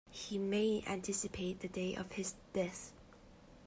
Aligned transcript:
He 0.09 0.39
may 0.39 0.83
anticipate 0.87 1.59
the 1.59 1.67
day 1.67 1.93
of 1.93 2.13
his 2.13 2.33
death. 2.53 2.91